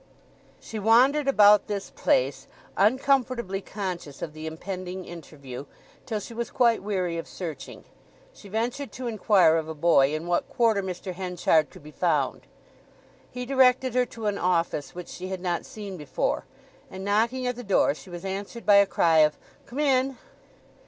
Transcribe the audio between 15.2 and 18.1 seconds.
had not seen before, and knocking at the door she